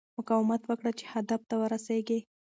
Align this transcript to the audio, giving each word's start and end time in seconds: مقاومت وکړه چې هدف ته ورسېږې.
مقاومت 0.17 0.61
وکړه 0.65 0.91
چې 0.99 1.05
هدف 1.13 1.41
ته 1.49 1.55
ورسېږې. 1.61 2.19